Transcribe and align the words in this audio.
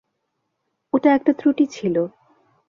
ওটা 0.93 1.09
একটি 1.13 1.31
ত্রুটি 1.33 1.65
ছিলো। 1.67 2.03